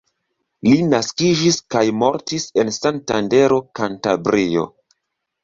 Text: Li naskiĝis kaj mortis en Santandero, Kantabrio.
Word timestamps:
Li 0.67 0.77
naskiĝis 0.93 1.59
kaj 1.75 1.83
mortis 1.99 2.47
en 2.63 2.73
Santandero, 2.79 3.61
Kantabrio. 3.83 4.67